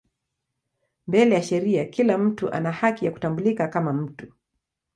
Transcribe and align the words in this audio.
Mbele 1.07 1.35
ya 1.35 1.43
sheria 1.43 1.85
kila 1.85 2.17
mtu 2.17 2.51
ana 2.51 2.71
haki 2.71 3.05
ya 3.05 3.11
kutambulika 3.11 3.67
kama 3.67 3.93
mtu. 3.93 4.33